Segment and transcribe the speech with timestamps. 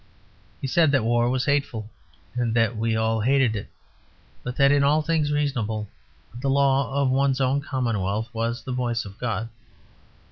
[0.59, 1.87] He said that war was hateful,
[2.33, 3.67] and that we all hated it;
[4.41, 5.89] but that "in all things reasonable"
[6.39, 9.47] the law of one's own commonwealth was the voice of God.